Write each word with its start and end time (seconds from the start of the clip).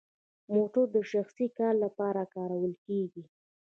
موټر 0.55 0.85
د 0.95 0.97
شخصي 1.11 1.47
کار 1.57 1.73
لپاره 1.85 2.21
کارول 2.35 2.73
کیږي؟ 2.85 3.23